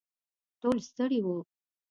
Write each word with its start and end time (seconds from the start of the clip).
ټول 0.61 0.77
ستړي 0.87 1.19
وو. 1.25 1.37